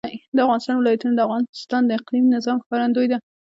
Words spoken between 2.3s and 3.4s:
نظام ښکارندوی ده.